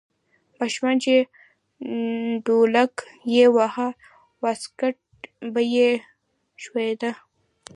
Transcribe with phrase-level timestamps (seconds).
[0.59, 1.13] ماشوم چې
[2.45, 2.93] ډولک
[3.35, 3.89] یې واهه
[4.43, 4.97] واسکټ
[5.53, 5.89] به یې
[6.63, 7.11] ښویده.